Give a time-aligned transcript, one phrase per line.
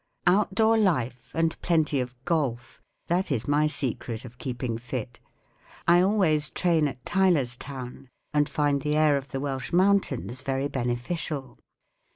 [0.25, 2.81] Outdoor life and plenty of golf.
[3.05, 5.19] That is my secret of keep¬ ing fit*
[5.87, 10.67] I always train at Tylorstown, and find the air of the Welsh mountai m very
[10.67, 11.59] beneficial.